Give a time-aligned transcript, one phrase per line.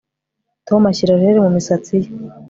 [0.67, 2.09] Tom ashyira gel mumisatsi ye